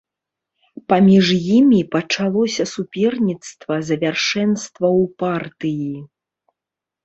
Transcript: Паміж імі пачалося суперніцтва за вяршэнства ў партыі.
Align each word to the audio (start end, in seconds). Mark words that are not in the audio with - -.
Паміж 0.93 1.25
імі 1.57 1.81
пачалося 1.97 2.63
суперніцтва 2.73 3.73
за 3.93 4.01
вяршэнства 4.07 4.87
ў 5.01 5.09
партыі. 5.23 5.97